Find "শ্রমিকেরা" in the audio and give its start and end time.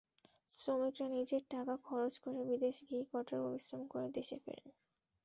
0.51-1.07